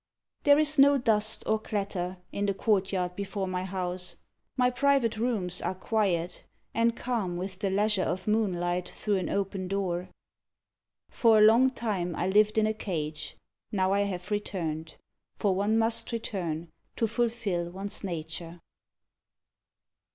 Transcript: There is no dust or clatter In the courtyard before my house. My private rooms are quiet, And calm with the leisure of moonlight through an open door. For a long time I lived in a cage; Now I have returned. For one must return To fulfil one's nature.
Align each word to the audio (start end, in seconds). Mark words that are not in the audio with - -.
There 0.45 0.57
is 0.57 0.79
no 0.79 0.97
dust 0.97 1.43
or 1.45 1.59
clatter 1.59 2.17
In 2.31 2.47
the 2.47 2.55
courtyard 2.55 3.15
before 3.15 3.47
my 3.47 3.65
house. 3.65 4.15
My 4.57 4.71
private 4.71 5.17
rooms 5.17 5.61
are 5.61 5.75
quiet, 5.75 6.43
And 6.73 6.97
calm 6.97 7.37
with 7.37 7.59
the 7.59 7.69
leisure 7.69 8.01
of 8.01 8.25
moonlight 8.27 8.89
through 8.89 9.17
an 9.17 9.29
open 9.29 9.67
door. 9.67 10.09
For 11.11 11.37
a 11.37 11.41
long 11.43 11.69
time 11.69 12.15
I 12.15 12.25
lived 12.25 12.57
in 12.57 12.65
a 12.65 12.73
cage; 12.73 13.37
Now 13.71 13.93
I 13.93 13.99
have 13.99 14.31
returned. 14.31 14.95
For 15.35 15.53
one 15.53 15.77
must 15.77 16.11
return 16.11 16.71
To 16.95 17.05
fulfil 17.05 17.69
one's 17.69 18.03
nature. 18.03 18.59